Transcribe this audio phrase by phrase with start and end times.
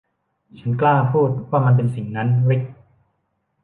[0.59, 2.61] ฉันกล้าพูดว่ามันเป็นสิ่งนั้น ริค